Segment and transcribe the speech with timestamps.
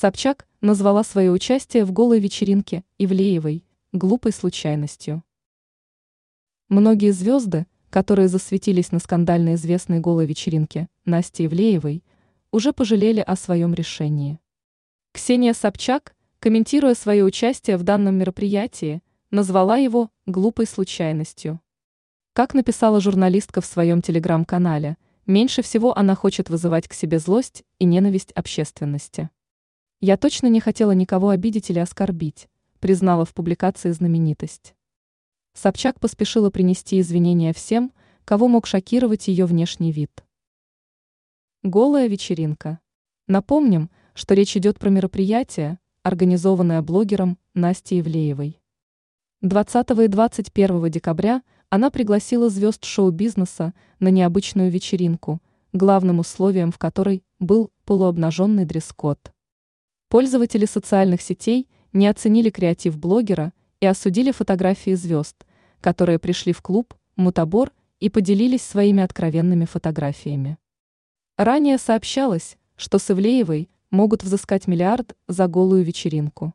[0.00, 5.22] Собчак назвала свое участие в голой вечеринке Ивлеевой глупой случайностью.
[6.70, 12.02] Многие звезды, которые засветились на скандально известной голой вечеринке Насти Ивлеевой,
[12.50, 14.40] уже пожалели о своем решении.
[15.12, 21.60] Ксения Собчак, комментируя свое участие в данном мероприятии, назвала его «глупой случайностью».
[22.32, 24.96] Как написала журналистка в своем телеграм-канале,
[25.26, 29.28] меньше всего она хочет вызывать к себе злость и ненависть общественности.
[30.02, 32.48] Я точно не хотела никого обидеть или оскорбить,
[32.78, 34.74] признала в публикации знаменитость.
[35.52, 37.92] Собчак поспешила принести извинения всем,
[38.24, 40.24] кого мог шокировать ее внешний вид.
[41.62, 42.80] Голая вечеринка.
[43.26, 48.58] Напомним, что речь идет про мероприятие, организованное блогером Настей Ивлеевой.
[49.42, 55.42] 20 и 21 декабря она пригласила звезд шоу-бизнеса на необычную вечеринку,
[55.74, 59.30] главным условием в которой был полуобнаженный дресс-код.
[60.10, 65.36] Пользователи социальных сетей не оценили креатив блогера и осудили фотографии звезд,
[65.80, 70.58] которые пришли в клуб «Мутабор» и поделились своими откровенными фотографиями.
[71.36, 76.54] Ранее сообщалось, что с Ивлеевой могут взыскать миллиард за голую вечеринку.